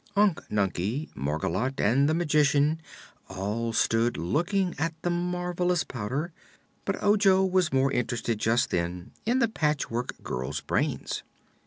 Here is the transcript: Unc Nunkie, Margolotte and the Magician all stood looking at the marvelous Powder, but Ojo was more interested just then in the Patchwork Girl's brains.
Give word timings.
Unc 0.15 0.41
Nunkie, 0.49 1.09
Margolotte 1.13 1.79
and 1.79 2.09
the 2.09 2.15
Magician 2.15 2.81
all 3.29 3.71
stood 3.71 4.17
looking 4.17 4.73
at 4.79 4.95
the 5.03 5.11
marvelous 5.11 5.83
Powder, 5.83 6.33
but 6.85 7.03
Ojo 7.03 7.45
was 7.45 7.71
more 7.71 7.91
interested 7.91 8.39
just 8.39 8.71
then 8.71 9.11
in 9.27 9.37
the 9.37 9.47
Patchwork 9.47 10.15
Girl's 10.23 10.59
brains. 10.59 11.21